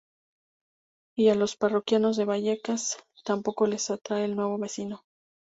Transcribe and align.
Y 1.15 1.29
a 1.29 1.35
los 1.35 1.55
parroquianos 1.55 2.17
de 2.17 2.25
Vallecas, 2.25 2.97
tampoco 3.23 3.67
les 3.67 3.91
atrae 3.91 4.25
el 4.25 4.35
nuevo 4.35 4.57
vecino. 4.57 5.03